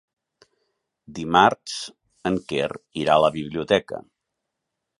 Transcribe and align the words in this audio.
Dimarts 1.19 1.75
en 2.31 2.39
Quer 2.53 2.71
irà 3.03 3.19
a 3.19 3.21
la 3.25 3.33
biblioteca. 3.39 4.01